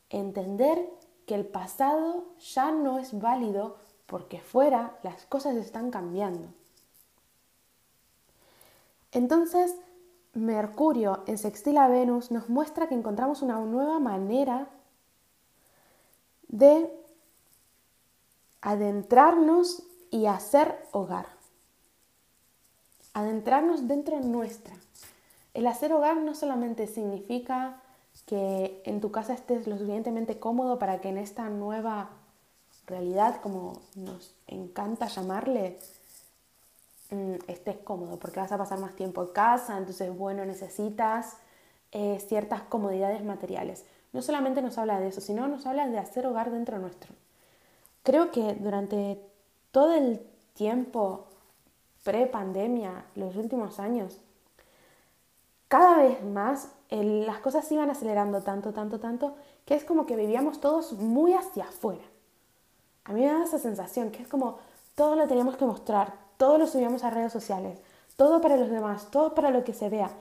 Entender 0.09 0.85
que 1.25 1.35
el 1.35 1.45
pasado 1.45 2.25
ya 2.39 2.71
no 2.71 2.99
es 2.99 3.17
válido 3.17 3.77
porque 4.07 4.41
fuera 4.41 4.99
las 5.03 5.25
cosas 5.27 5.55
están 5.55 5.89
cambiando. 5.89 6.49
Entonces, 9.13 9.73
Mercurio 10.33 11.23
en 11.27 11.37
sextil 11.37 11.77
a 11.77 11.87
Venus 11.87 12.31
nos 12.31 12.49
muestra 12.49 12.87
que 12.87 12.95
encontramos 12.95 13.41
una 13.41 13.59
nueva 13.59 13.99
manera 13.99 14.67
de 16.47 16.91
adentrarnos 18.61 19.83
y 20.09 20.25
hacer 20.25 20.87
hogar. 20.91 21.27
Adentrarnos 23.13 23.87
dentro 23.87 24.19
nuestra. 24.21 24.73
El 25.53 25.67
hacer 25.67 25.93
hogar 25.93 26.17
no 26.17 26.33
solamente 26.33 26.87
significa 26.87 27.81
que 28.25 28.81
en 28.85 29.01
tu 29.01 29.11
casa 29.11 29.33
estés 29.33 29.67
lo 29.67 29.77
suficientemente 29.77 30.39
cómodo 30.39 30.79
para 30.79 30.99
que 30.99 31.09
en 31.09 31.17
esta 31.17 31.49
nueva 31.49 32.09
realidad, 32.87 33.39
como 33.41 33.81
nos 33.95 34.33
encanta 34.47 35.07
llamarle, 35.07 35.79
Mm, 37.13 37.35
estés 37.47 37.77
cómodo, 37.77 38.17
porque 38.17 38.39
vas 38.39 38.51
a 38.51 38.57
pasar 38.57 38.79
más 38.79 38.95
tiempo 38.95 39.21
en 39.21 39.29
casa, 39.29 39.77
entonces, 39.77 40.15
bueno, 40.17 40.45
necesitas 40.45 41.37
eh, 41.91 42.19
ciertas 42.27 42.63
comodidades 42.63 43.23
materiales. 43.23 43.85
No 44.13 44.21
solamente 44.23 44.61
nos 44.63 44.77
habla 44.79 44.99
de 44.99 45.09
eso, 45.09 45.21
sino 45.21 45.47
nos 45.47 45.65
habla 45.67 45.87
de 45.87 45.99
hacer 45.99 46.25
hogar 46.25 46.51
dentro 46.51 46.79
nuestro. 46.79 47.13
Creo 48.03 48.31
que 48.31 48.55
durante 48.55 49.21
todo 49.71 49.93
el 49.93 50.21
tiempo 50.53 51.27
pre-pandemia, 52.03 53.05
los 53.15 53.35
últimos 53.35 53.79
años, 53.79 54.19
cada 55.67 55.97
vez 55.97 56.23
más 56.23 56.69
las 56.89 57.39
cosas 57.39 57.71
iban 57.71 57.89
acelerando 57.89 58.41
tanto, 58.41 58.73
tanto, 58.73 58.99
tanto, 58.99 59.35
que 59.65 59.75
es 59.75 59.83
como 59.83 60.05
que 60.05 60.15
vivíamos 60.15 60.59
todos 60.59 60.93
muy 60.93 61.33
hacia 61.33 61.65
afuera. 61.65 62.03
A 63.05 63.13
mí 63.13 63.21
me 63.21 63.27
da 63.27 63.43
esa 63.43 63.59
sensación, 63.59 64.11
que 64.11 64.21
es 64.23 64.27
como 64.27 64.59
todo 64.95 65.15
lo 65.15 65.27
teníamos 65.27 65.57
que 65.57 65.65
mostrar, 65.65 66.13
todo 66.37 66.57
lo 66.57 66.67
subíamos 66.67 67.03
a 67.03 67.09
redes 67.09 67.31
sociales, 67.31 67.79
todo 68.15 68.41
para 68.41 68.57
los 68.57 68.69
demás, 68.69 69.09
todo 69.11 69.33
para 69.33 69.49
lo 69.49 69.63
que 69.63 69.73
se 69.73 69.89
vea. 69.89 70.11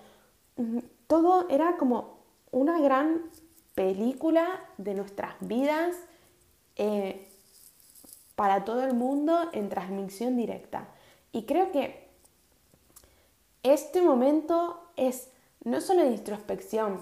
Todo 1.07 1.49
era 1.49 1.76
como 1.76 2.19
una 2.50 2.81
gran 2.81 3.23
película 3.75 4.61
de 4.79 4.95
nuestras 4.95 5.35
vidas 5.41 5.97
eh, 6.76 7.29
para 8.35 8.64
todo 8.64 8.85
el 8.85 8.95
mundo 8.95 9.50
en 9.52 9.69
transmisión 9.69 10.37
directa. 10.37 10.88
Y 11.33 11.45
creo 11.45 11.71
que 11.73 12.09
este 13.62 14.02
momento 14.02 14.81
es 14.97 15.29
no 15.64 15.81
solo 15.81 16.02
de 16.02 16.11
introspección, 16.11 17.00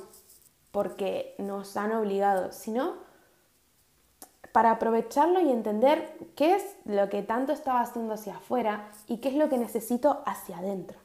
porque 0.71 1.35
nos 1.39 1.77
han 1.77 1.93
obligado, 1.93 2.53
sino 2.53 2.95
para 4.53 4.73
aprovecharlo 4.73 5.41
y 5.41 5.51
entender 5.51 6.17
qué 6.35 6.57
es 6.57 6.65
lo 6.85 7.09
que 7.09 7.23
tanto 7.23 7.53
estaba 7.53 7.81
haciendo 7.81 8.15
hacia 8.15 8.37
afuera 8.37 8.91
y 9.07 9.19
qué 9.19 9.29
es 9.29 9.35
lo 9.35 9.49
que 9.49 9.59
necesito 9.59 10.23
hacia 10.27 10.59
adentro. 10.59 10.99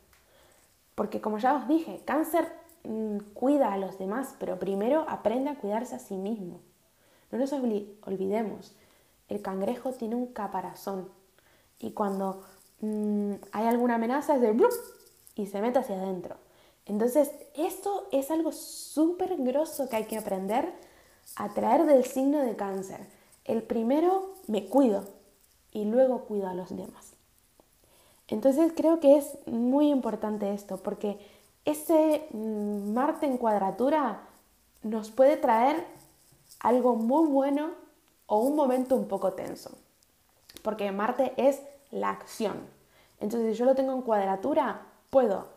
Porque 0.96 1.22
como 1.22 1.38
ya 1.38 1.56
os 1.56 1.68
dije, 1.68 2.02
cáncer 2.06 2.52
mm, 2.84 3.18
cuida 3.34 3.74
a 3.74 3.78
los 3.78 4.00
demás, 4.00 4.36
pero 4.40 4.58
primero 4.58 5.06
aprende 5.08 5.50
a 5.50 5.56
cuidarse 5.56 5.96
a 5.96 6.00
sí 6.00 6.16
mismo. 6.16 6.62
No 7.32 7.38
nos 7.38 7.54
olvidemos, 7.54 8.76
el 9.28 9.42
cangrejo 9.42 9.92
tiene 9.92 10.16
un 10.16 10.28
caparazón 10.28 11.10
y 11.80 11.92
cuando 11.92 12.44
mm, 12.82 13.34
hay 13.52 13.68
alguna 13.68 13.96
amenaza 13.96 14.36
es 14.36 14.42
de 14.42 14.54
¡blup! 14.54 14.72
y 15.36 15.48
se 15.48 15.62
mete 15.62 15.80
hacia 15.80 15.98
adentro. 15.98 16.38
Entonces, 16.86 17.32
esto 17.56 18.08
es 18.12 18.30
algo 18.32 18.52
súper 18.52 19.36
grosso 19.38 19.90
que 19.90 19.96
hay 19.98 20.06
que 20.06 20.18
aprender 20.18 20.72
a 21.36 21.54
traer 21.54 21.86
del 21.86 22.06
signo 22.06 22.40
de 22.40 22.56
cáncer 22.56 23.15
el 23.46 23.64
primero 23.64 24.34
me 24.48 24.66
cuido 24.66 25.06
y 25.72 25.86
luego 25.86 26.26
cuido 26.26 26.48
a 26.48 26.54
los 26.54 26.76
demás. 26.76 27.14
Entonces 28.28 28.74
creo 28.76 29.00
que 29.00 29.18
es 29.18 29.38
muy 29.48 29.90
importante 29.90 30.54
esto 30.54 30.78
porque 30.78 31.20
ese 31.64 32.28
mm, 32.32 32.94
Marte 32.94 33.26
en 33.26 33.38
cuadratura 33.38 34.22
nos 34.84 35.12
puede 35.12 35.38
traer 35.38 35.86
algo 36.60 36.96
muy 36.96 37.28
bueno 37.28 37.72
o 38.28 38.40
un 38.40 38.56
momento 38.56 38.96
un 38.96 39.08
poco 39.08 39.34
tenso. 39.34 39.72
Porque 40.64 40.92
Marte 40.92 41.34
es 41.38 41.62
la 41.92 42.10
acción. 42.10 42.58
Entonces 43.20 43.54
si 43.54 43.60
yo 43.60 43.66
lo 43.66 43.76
tengo 43.76 43.94
en 43.94 44.02
cuadratura, 44.02 44.82
puedo 45.10 45.48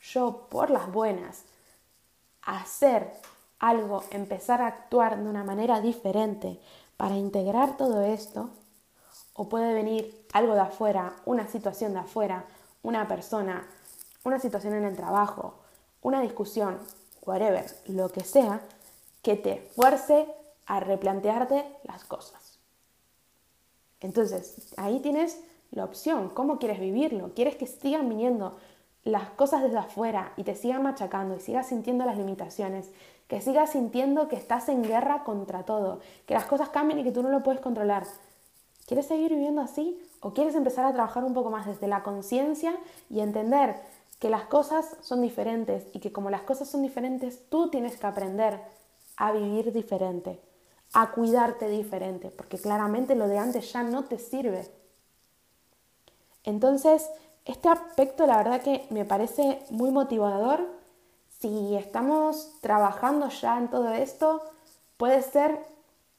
yo 0.00 0.46
por 0.50 0.70
las 0.70 0.90
buenas 0.90 1.44
hacer 2.42 3.12
algo, 3.58 4.04
empezar 4.10 4.60
a 4.60 4.68
actuar 4.68 5.22
de 5.22 5.28
una 5.28 5.44
manera 5.44 5.80
diferente, 5.80 6.60
para 6.96 7.16
integrar 7.16 7.76
todo 7.76 8.02
esto, 8.02 8.50
o 9.34 9.48
puede 9.48 9.74
venir 9.74 10.26
algo 10.32 10.54
de 10.54 10.60
afuera, 10.60 11.14
una 11.26 11.46
situación 11.46 11.92
de 11.92 12.00
afuera, 12.00 12.46
una 12.82 13.06
persona, 13.06 13.66
una 14.24 14.38
situación 14.38 14.74
en 14.74 14.84
el 14.84 14.96
trabajo, 14.96 15.54
una 16.02 16.20
discusión, 16.20 16.78
whatever, 17.22 17.66
lo 17.86 18.08
que 18.08 18.24
sea, 18.24 18.60
que 19.22 19.36
te 19.36 19.56
fuerce 19.74 20.26
a 20.66 20.80
replantearte 20.80 21.64
las 21.84 22.04
cosas. 22.04 22.58
Entonces, 24.00 24.72
ahí 24.76 25.00
tienes 25.00 25.40
la 25.70 25.84
opción, 25.84 26.30
¿cómo 26.30 26.58
quieres 26.58 26.80
vivirlo? 26.80 27.34
¿Quieres 27.34 27.56
que 27.56 27.66
sigan 27.66 28.08
viniendo 28.08 28.56
las 29.04 29.30
cosas 29.30 29.62
desde 29.62 29.78
afuera 29.78 30.32
y 30.36 30.44
te 30.44 30.54
sigan 30.54 30.82
machacando 30.82 31.36
y 31.36 31.40
sigas 31.40 31.68
sintiendo 31.68 32.04
las 32.04 32.16
limitaciones 32.16 32.90
que 33.28 33.40
sigas 33.40 33.70
sintiendo 33.70 34.28
que 34.28 34.36
estás 34.36 34.68
en 34.68 34.82
guerra 34.82 35.24
contra 35.24 35.64
todo, 35.64 36.00
que 36.26 36.34
las 36.34 36.44
cosas 36.44 36.68
cambien 36.68 37.00
y 37.00 37.04
que 37.04 37.12
tú 37.12 37.22
no 37.22 37.28
lo 37.28 37.42
puedes 37.42 37.60
controlar. 37.60 38.04
¿Quieres 38.86 39.06
seguir 39.06 39.32
viviendo 39.32 39.60
así 39.60 40.00
o 40.20 40.32
quieres 40.32 40.54
empezar 40.54 40.84
a 40.84 40.92
trabajar 40.92 41.24
un 41.24 41.34
poco 41.34 41.50
más 41.50 41.66
desde 41.66 41.88
la 41.88 42.02
conciencia 42.02 42.76
y 43.10 43.20
entender 43.20 43.76
que 44.20 44.30
las 44.30 44.44
cosas 44.44 44.96
son 45.00 45.22
diferentes 45.22 45.86
y 45.92 46.00
que 46.00 46.12
como 46.12 46.30
las 46.30 46.42
cosas 46.42 46.68
son 46.68 46.82
diferentes, 46.82 47.48
tú 47.50 47.68
tienes 47.68 47.96
que 47.96 48.06
aprender 48.06 48.60
a 49.16 49.32
vivir 49.32 49.72
diferente, 49.72 50.40
a 50.92 51.10
cuidarte 51.10 51.68
diferente, 51.68 52.30
porque 52.30 52.58
claramente 52.58 53.14
lo 53.14 53.28
de 53.28 53.38
antes 53.38 53.72
ya 53.72 53.82
no 53.82 54.04
te 54.04 54.18
sirve. 54.18 54.68
Entonces, 56.44 57.10
este 57.44 57.68
aspecto 57.68 58.26
la 58.26 58.38
verdad 58.38 58.62
que 58.62 58.86
me 58.90 59.04
parece 59.04 59.62
muy 59.70 59.90
motivador. 59.90 60.75
Si 61.46 61.76
estamos 61.76 62.54
trabajando 62.60 63.28
ya 63.28 63.56
en 63.56 63.68
todo 63.68 63.92
esto, 63.92 64.42
puede 64.96 65.22
ser 65.22 65.60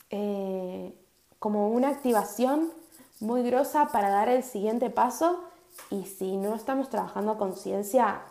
eh, 0.10 0.98
como 1.38 1.68
una 1.68 1.90
activación 1.90 2.72
muy 3.20 3.44
grosa 3.44 3.90
para 3.92 4.08
dar 4.08 4.30
el 4.30 4.42
siguiente 4.42 4.90
paso 4.90 5.44
y 5.90 6.06
si 6.06 6.38
no 6.38 6.56
estamos 6.56 6.90
trabajando 6.90 7.38
con 7.38 7.58
ciencia, 7.58 8.22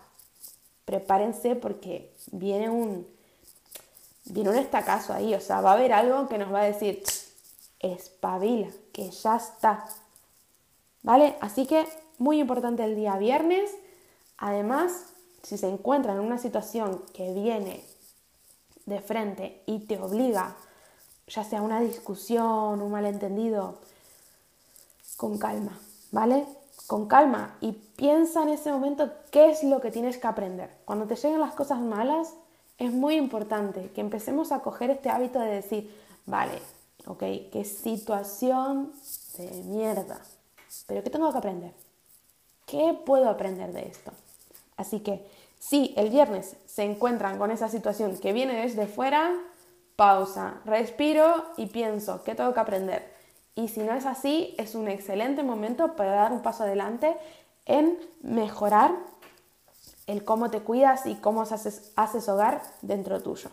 prepárense 0.86 1.54
porque 1.54 2.14
viene 2.32 2.70
un, 2.70 3.06
viene 4.24 4.48
un 4.48 4.56
estacazo 4.56 5.12
ahí, 5.12 5.34
o 5.34 5.40
sea, 5.42 5.60
va 5.60 5.72
a 5.72 5.74
haber 5.74 5.92
algo 5.92 6.28
que 6.28 6.38
nos 6.38 6.50
va 6.50 6.62
a 6.62 6.64
decir, 6.64 7.02
espabila, 7.78 8.68
que 8.94 9.10
ya 9.10 9.36
está. 9.36 9.84
¿Vale? 11.02 11.36
Así 11.42 11.66
que 11.66 11.86
muy 12.16 12.40
importante 12.40 12.84
el 12.84 12.96
día 12.96 13.18
viernes. 13.18 13.70
Además, 14.38 15.12
si 15.46 15.56
se 15.56 15.68
encuentran 15.68 16.16
en 16.16 16.24
una 16.24 16.38
situación 16.38 17.04
que 17.14 17.32
viene 17.32 17.84
de 18.84 19.00
frente 19.00 19.62
y 19.66 19.78
te 19.78 19.96
obliga, 19.96 20.56
ya 21.28 21.44
sea 21.44 21.62
una 21.62 21.80
discusión, 21.80 22.82
un 22.82 22.90
malentendido, 22.90 23.78
con 25.16 25.38
calma, 25.38 25.78
¿vale? 26.10 26.44
Con 26.88 27.06
calma 27.06 27.58
y 27.60 27.70
piensa 27.70 28.42
en 28.42 28.48
ese 28.48 28.72
momento 28.72 29.08
qué 29.30 29.50
es 29.50 29.62
lo 29.62 29.80
que 29.80 29.92
tienes 29.92 30.18
que 30.18 30.26
aprender. 30.26 30.68
Cuando 30.84 31.06
te 31.06 31.14
lleguen 31.14 31.38
las 31.38 31.54
cosas 31.54 31.78
malas, 31.78 32.34
es 32.76 32.92
muy 32.92 33.14
importante 33.14 33.92
que 33.92 34.00
empecemos 34.00 34.50
a 34.50 34.62
coger 34.62 34.90
este 34.90 35.10
hábito 35.10 35.38
de 35.38 35.50
decir, 35.50 35.96
vale, 36.26 36.60
ok, 37.06 37.22
qué 37.52 37.64
situación 37.64 38.92
de 39.38 39.62
mierda, 39.62 40.20
pero 40.88 41.04
¿qué 41.04 41.10
tengo 41.10 41.30
que 41.30 41.38
aprender? 41.38 41.72
¿Qué 42.66 42.98
puedo 43.06 43.30
aprender 43.30 43.72
de 43.72 43.86
esto? 43.86 44.10
Así 44.76 45.00
que 45.00 45.26
si 45.58 45.94
el 45.96 46.10
viernes 46.10 46.56
se 46.66 46.82
encuentran 46.82 47.38
con 47.38 47.50
esa 47.50 47.68
situación 47.68 48.16
que 48.18 48.32
viene 48.32 48.60
desde 48.62 48.86
fuera, 48.86 49.32
pausa, 49.96 50.60
respiro 50.64 51.46
y 51.56 51.66
pienso, 51.66 52.22
¿qué 52.22 52.34
tengo 52.34 52.52
que 52.52 52.60
aprender? 52.60 53.12
Y 53.54 53.68
si 53.68 53.80
no 53.80 53.94
es 53.94 54.04
así, 54.04 54.54
es 54.58 54.74
un 54.74 54.88
excelente 54.88 55.42
momento 55.42 55.96
para 55.96 56.12
dar 56.12 56.32
un 56.32 56.42
paso 56.42 56.64
adelante 56.64 57.16
en 57.64 57.98
mejorar 58.20 58.94
el 60.06 60.24
cómo 60.24 60.50
te 60.50 60.60
cuidas 60.60 61.06
y 61.06 61.14
cómo 61.16 61.42
haces, 61.42 61.92
haces 61.96 62.28
hogar 62.28 62.62
dentro 62.82 63.22
tuyo. 63.22 63.50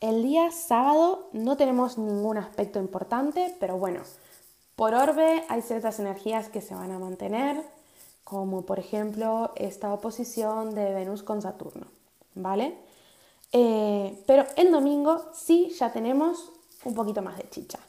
El 0.00 0.22
día 0.22 0.50
sábado 0.50 1.28
no 1.32 1.58
tenemos 1.58 1.98
ningún 1.98 2.38
aspecto 2.38 2.78
importante, 2.78 3.54
pero 3.60 3.76
bueno, 3.76 4.00
por 4.74 4.94
orbe 4.94 5.44
hay 5.50 5.60
ciertas 5.60 6.00
energías 6.00 6.48
que 6.48 6.62
se 6.62 6.74
van 6.74 6.90
a 6.90 6.98
mantener, 6.98 7.62
como 8.30 8.62
por 8.62 8.78
ejemplo 8.78 9.50
esta 9.56 9.92
oposición 9.92 10.72
de 10.72 10.94
Venus 10.94 11.24
con 11.24 11.42
Saturno, 11.42 11.88
¿vale? 12.36 12.78
Eh, 13.50 14.22
pero 14.24 14.46
el 14.54 14.70
domingo 14.70 15.20
sí 15.34 15.74
ya 15.76 15.92
tenemos 15.92 16.52
un 16.84 16.94
poquito 16.94 17.22
más 17.22 17.36
de 17.36 17.50
chicha. 17.50 17.80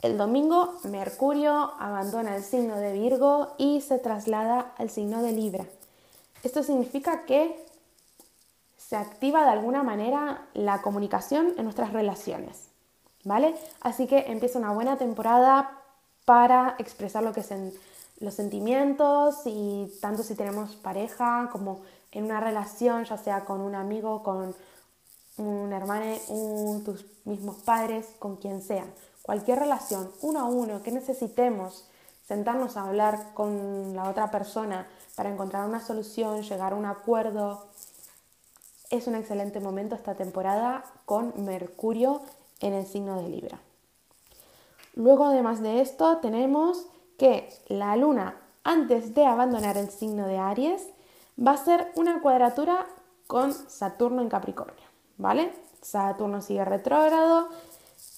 El 0.00 0.16
domingo 0.16 0.78
Mercurio 0.84 1.74
abandona 1.78 2.34
el 2.36 2.42
signo 2.42 2.76
de 2.76 2.94
Virgo 2.94 3.54
y 3.58 3.82
se 3.82 3.98
traslada 3.98 4.72
al 4.78 4.88
signo 4.88 5.22
de 5.22 5.32
Libra. 5.32 5.66
Esto 6.42 6.62
significa 6.62 7.26
que 7.26 7.54
se 8.78 8.96
activa 8.96 9.44
de 9.44 9.50
alguna 9.50 9.82
manera 9.82 10.46
la 10.54 10.80
comunicación 10.80 11.52
en 11.58 11.64
nuestras 11.64 11.92
relaciones, 11.92 12.70
¿vale? 13.24 13.54
Así 13.82 14.06
que 14.06 14.20
empieza 14.32 14.58
una 14.58 14.72
buena 14.72 14.96
temporada 14.96 15.82
para 16.24 16.76
expresar 16.78 17.22
lo 17.22 17.34
que 17.34 17.42
son 17.42 17.72
los 18.22 18.34
sentimientos 18.34 19.42
y 19.46 19.92
tanto 20.00 20.22
si 20.22 20.36
tenemos 20.36 20.76
pareja 20.76 21.48
como 21.50 21.82
en 22.12 22.24
una 22.24 22.40
relación, 22.40 23.04
ya 23.04 23.18
sea 23.18 23.44
con 23.44 23.60
un 23.60 23.74
amigo, 23.74 24.22
con 24.22 24.54
un 25.38 25.72
hermano, 25.72 26.14
tus 26.84 27.04
mismos 27.24 27.56
padres, 27.64 28.06
con 28.20 28.36
quien 28.36 28.62
sea. 28.62 28.86
Cualquier 29.22 29.58
relación, 29.58 30.10
uno 30.20 30.40
a 30.40 30.44
uno, 30.44 30.82
que 30.82 30.92
necesitemos 30.92 31.88
sentarnos 32.26 32.76
a 32.76 32.84
hablar 32.84 33.34
con 33.34 33.96
la 33.96 34.08
otra 34.08 34.30
persona 34.30 34.86
para 35.16 35.30
encontrar 35.30 35.68
una 35.68 35.80
solución, 35.80 36.42
llegar 36.42 36.74
a 36.74 36.76
un 36.76 36.86
acuerdo. 36.86 37.66
Es 38.90 39.08
un 39.08 39.16
excelente 39.16 39.58
momento 39.58 39.96
esta 39.96 40.14
temporada 40.14 40.84
con 41.06 41.32
Mercurio 41.44 42.22
en 42.60 42.74
el 42.74 42.86
signo 42.86 43.20
de 43.20 43.28
Libra. 43.28 43.60
Luego, 44.94 45.24
además 45.24 45.60
de 45.60 45.80
esto, 45.80 46.18
tenemos 46.18 46.86
que 47.22 47.48
la 47.68 47.94
luna, 47.94 48.34
antes 48.64 49.14
de 49.14 49.24
abandonar 49.24 49.76
el 49.76 49.90
signo 49.90 50.26
de 50.26 50.38
Aries, 50.38 50.88
va 51.38 51.52
a 51.52 51.56
ser 51.56 51.92
una 51.94 52.20
cuadratura 52.20 52.84
con 53.28 53.52
Saturno 53.52 54.22
en 54.22 54.28
Capricornio, 54.28 54.84
¿vale? 55.18 55.54
Saturno 55.80 56.42
sigue 56.42 56.64
retrógrado, 56.64 57.48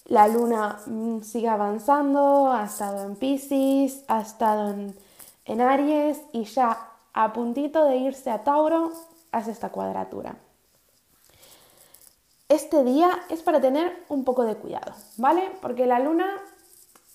la 0.06 0.26
luna 0.26 0.78
mm, 0.86 1.20
sigue 1.20 1.50
avanzando, 1.50 2.50
ha 2.50 2.64
estado 2.64 3.04
en 3.04 3.16
Pisces, 3.16 4.04
ha 4.08 4.22
estado 4.22 4.70
en, 4.70 4.96
en 5.44 5.60
Aries 5.60 6.22
y 6.32 6.44
ya 6.44 6.88
a 7.12 7.34
puntito 7.34 7.84
de 7.84 7.96
irse 7.96 8.30
a 8.30 8.42
Tauro 8.42 8.90
hace 9.32 9.50
esta 9.50 9.68
cuadratura. 9.68 10.36
Este 12.48 12.82
día 12.84 13.10
es 13.28 13.42
para 13.42 13.60
tener 13.60 14.02
un 14.08 14.24
poco 14.24 14.44
de 14.44 14.56
cuidado, 14.56 14.94
¿vale? 15.18 15.52
Porque 15.60 15.84
la 15.84 15.98
luna 15.98 16.40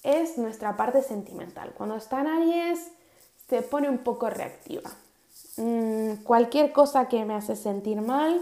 es 0.04 0.38
nuestra 0.38 0.78
parte 0.78 1.02
sentimental. 1.02 1.74
Cuando 1.76 1.96
está 1.96 2.22
en 2.22 2.28
Aries 2.28 2.80
se 3.50 3.62
pone 3.62 3.90
un 3.90 4.00
poco 4.00 4.30
reactiva. 4.30 4.92
Mm, 5.58 6.24
cualquier 6.24 6.72
cosa 6.72 7.08
que 7.08 7.26
me 7.26 7.34
hace 7.34 7.56
sentir 7.56 8.02
mal, 8.02 8.42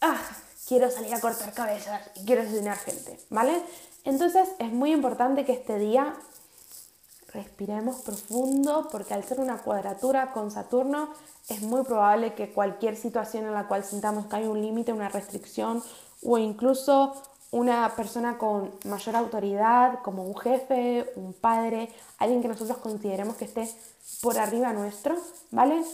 ah, 0.00 0.20
quiero 0.66 0.90
salir 0.90 1.14
a 1.14 1.20
cortar 1.20 1.52
cabezas 1.52 2.00
y 2.16 2.24
quiero 2.24 2.42
asesinar 2.42 2.78
gente, 2.78 3.18
¿vale? 3.30 3.62
Entonces 4.04 4.48
es 4.58 4.72
muy 4.72 4.92
importante 4.92 5.44
que 5.44 5.52
este 5.52 5.78
día 5.78 6.14
respiremos 7.32 8.02
profundo 8.02 8.88
porque 8.90 9.14
al 9.14 9.24
ser 9.24 9.40
una 9.40 9.58
cuadratura 9.58 10.32
con 10.32 10.50
Saturno 10.50 11.10
es 11.48 11.62
muy 11.62 11.82
probable 11.82 12.34
que 12.34 12.52
cualquier 12.52 12.96
situación 12.96 13.46
en 13.46 13.54
la 13.54 13.68
cual 13.68 13.84
sintamos 13.84 14.26
que 14.26 14.36
hay 14.36 14.46
un 14.46 14.60
límite, 14.60 14.92
una 14.92 15.08
restricción 15.08 15.82
o 16.22 16.38
incluso 16.38 17.14
una 17.52 17.94
persona 17.94 18.38
con 18.38 18.72
mayor 18.84 19.14
autoridad, 19.14 20.00
como 20.02 20.24
un 20.24 20.36
jefe, 20.36 21.12
un 21.16 21.34
padre, 21.34 21.90
alguien 22.18 22.42
que 22.42 22.48
nosotros 22.48 22.78
consideremos 22.78 23.36
que 23.36 23.44
esté 23.44 23.68
por 24.22 24.38
arriba 24.38 24.72
nuestro, 24.72 25.16
¿vale? 25.50 25.84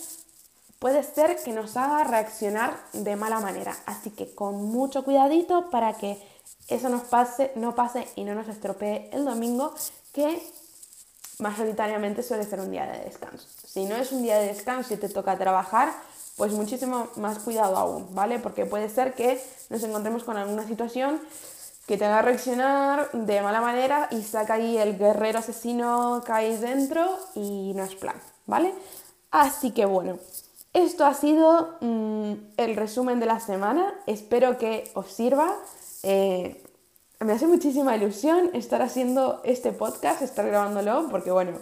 Puede 0.78 1.02
ser 1.02 1.36
que 1.42 1.52
nos 1.52 1.76
haga 1.76 2.04
reaccionar 2.04 2.78
de 2.92 3.16
mala 3.16 3.40
manera. 3.40 3.76
Así 3.86 4.10
que 4.10 4.32
con 4.34 4.66
mucho 4.66 5.04
cuidadito 5.04 5.68
para 5.70 5.94
que 5.94 6.22
eso 6.68 6.88
nos 6.88 7.02
pase, 7.02 7.50
no 7.56 7.74
pase 7.74 8.06
y 8.14 8.22
no 8.22 8.36
nos 8.36 8.48
estropee 8.48 9.10
el 9.12 9.24
domingo, 9.24 9.74
que 10.12 10.40
mayoritariamente 11.40 12.22
suele 12.22 12.44
ser 12.44 12.60
un 12.60 12.70
día 12.70 12.86
de 12.86 13.04
descanso. 13.04 13.48
Si 13.64 13.84
no 13.84 13.96
es 13.96 14.12
un 14.12 14.22
día 14.22 14.38
de 14.38 14.46
descanso 14.46 14.94
y 14.94 14.96
te 14.96 15.08
toca 15.08 15.36
trabajar, 15.36 15.92
pues 16.38 16.52
muchísimo 16.52 17.08
más 17.16 17.40
cuidado 17.40 17.76
aún, 17.76 18.14
¿vale? 18.14 18.38
Porque 18.38 18.64
puede 18.64 18.88
ser 18.88 19.14
que 19.14 19.38
nos 19.68 19.82
encontremos 19.82 20.24
con 20.24 20.38
alguna 20.38 20.66
situación 20.66 21.20
que 21.86 21.98
te 21.98 22.04
haga 22.04 22.22
reaccionar 22.22 23.10
de 23.12 23.42
mala 23.42 23.60
manera 23.60 24.08
y 24.10 24.22
saca 24.22 24.54
ahí 24.54 24.78
el 24.78 24.96
guerrero 24.96 25.40
asesino 25.40 26.22
cae 26.24 26.56
dentro 26.58 27.18
y 27.34 27.72
no 27.74 27.82
es 27.82 27.94
plan, 27.94 28.16
¿vale? 28.46 28.72
Así 29.30 29.72
que 29.72 29.84
bueno, 29.84 30.18
esto 30.72 31.04
ha 31.04 31.14
sido 31.14 31.76
mm, 31.80 32.32
el 32.56 32.76
resumen 32.76 33.20
de 33.20 33.26
la 33.26 33.40
semana, 33.40 33.94
espero 34.06 34.58
que 34.58 34.90
os 34.94 35.10
sirva. 35.10 35.52
Eh, 36.02 36.62
me 37.20 37.32
hace 37.32 37.48
muchísima 37.48 37.96
ilusión 37.96 38.50
estar 38.52 38.80
haciendo 38.80 39.40
este 39.44 39.72
podcast, 39.72 40.22
estar 40.22 40.46
grabándolo, 40.46 41.08
porque 41.10 41.32
bueno, 41.32 41.58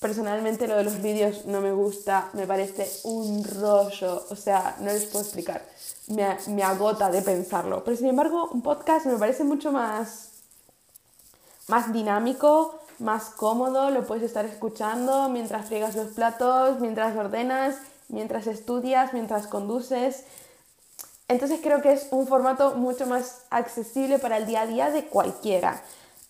Personalmente 0.00 0.68
lo 0.68 0.76
de 0.76 0.84
los 0.84 1.00
vídeos 1.00 1.46
no 1.46 1.60
me 1.60 1.72
gusta, 1.72 2.28
me 2.34 2.46
parece 2.46 2.90
un 3.04 3.42
rollo, 3.44 4.26
o 4.28 4.36
sea, 4.36 4.76
no 4.80 4.86
les 4.86 5.06
puedo 5.06 5.24
explicar, 5.24 5.64
me, 6.08 6.36
me 6.48 6.62
agota 6.62 7.10
de 7.10 7.22
pensarlo. 7.22 7.82
Pero 7.82 7.96
sin 7.96 8.08
embargo, 8.08 8.50
un 8.52 8.62
podcast 8.62 9.06
me 9.06 9.16
parece 9.16 9.42
mucho 9.44 9.72
más, 9.72 10.30
más 11.68 11.92
dinámico, 11.92 12.78
más 12.98 13.30
cómodo, 13.30 13.90
lo 13.90 14.06
puedes 14.06 14.24
estar 14.24 14.44
escuchando 14.44 15.28
mientras 15.28 15.66
friegas 15.66 15.96
los 15.96 16.08
platos, 16.08 16.80
mientras 16.80 17.16
ordenas, 17.16 17.76
mientras 18.08 18.46
estudias, 18.46 19.12
mientras 19.12 19.46
conduces. 19.46 20.24
Entonces 21.28 21.60
creo 21.62 21.82
que 21.82 21.92
es 21.92 22.08
un 22.10 22.26
formato 22.26 22.74
mucho 22.74 23.06
más 23.06 23.42
accesible 23.50 24.18
para 24.18 24.36
el 24.36 24.46
día 24.46 24.62
a 24.62 24.66
día 24.66 24.90
de 24.90 25.06
cualquiera. 25.06 25.82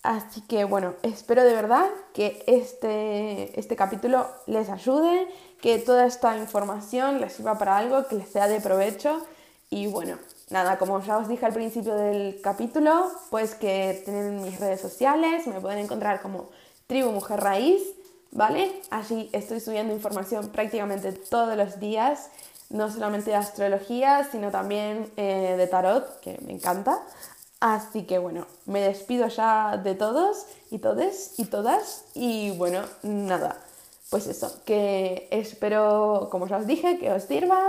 Así 0.07 0.41
que 0.43 0.65
bueno, 0.65 0.95
espero 1.03 1.43
de 1.43 1.53
verdad 1.53 1.85
que 2.15 2.45
este, 2.47 3.59
este 3.59 3.75
capítulo 3.75 4.29
les 4.47 4.71
ayude, 4.71 5.27
que 5.61 5.81
toda 5.81 6.07
esta 6.07 6.37
información 6.39 7.21
les 7.21 7.33
sirva 7.33 7.59
para 7.59 7.77
algo, 7.77 8.07
que 8.07 8.15
les 8.15 8.29
sea 8.29 8.47
de 8.47 8.61
provecho. 8.61 9.27
Y 9.69 9.89
bueno, 9.89 10.17
nada, 10.49 10.79
como 10.79 11.01
ya 11.01 11.19
os 11.19 11.27
dije 11.27 11.45
al 11.45 11.53
principio 11.53 11.97
del 11.97 12.41
capítulo, 12.41 13.11
pues 13.31 13.57
que 13.57 14.01
tienen 14.05 14.45
mis 14.45 14.61
redes 14.61 14.81
sociales, 14.81 15.45
me 15.49 15.61
pueden 15.61 15.81
encontrar 15.81 16.23
como 16.23 16.51
Tribu 16.87 17.11
Mujer 17.11 17.41
Raíz, 17.41 17.83
¿vale? 18.31 18.81
Allí 18.91 19.29
estoy 19.33 19.59
subiendo 19.59 19.93
información 19.93 20.51
prácticamente 20.51 21.11
todos 21.11 21.57
los 21.57 21.81
días, 21.81 22.31
no 22.71 22.93
solamente 22.93 23.31
de 23.31 23.37
astrología, 23.37 24.29
sino 24.31 24.53
también 24.53 25.11
eh, 25.17 25.57
de 25.59 25.67
tarot, 25.67 26.21
que 26.21 26.39
me 26.47 26.53
encanta. 26.53 27.03
Así 27.67 28.05
que 28.05 28.19
bueno, 28.19 28.47
me 28.67 28.81
despido 28.81 29.27
ya 29.27 29.77
de 29.77 29.97
todos 29.97 30.47
y 30.71 30.79
todes 30.79 31.35
y 31.37 31.47
todas. 31.47 32.05
Y 32.15 32.53
bueno, 32.53 32.83
nada, 33.03 33.57
pues 34.09 34.29
eso, 34.29 34.63
que 34.65 35.27
espero, 35.33 36.29
como 36.31 36.47
ya 36.47 36.59
os 36.59 36.69
dije, 36.69 36.97
que 37.01 37.11
os 37.11 37.25
sirva. 37.25 37.61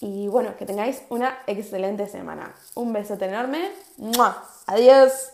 Y 0.00 0.28
bueno, 0.28 0.56
que 0.56 0.64
tengáis 0.64 1.02
una 1.08 1.36
excelente 1.48 2.06
semana. 2.06 2.54
Un 2.76 2.92
besote 2.92 3.24
enorme. 3.24 3.72
¡Mua! 3.96 4.44
Adiós. 4.66 5.32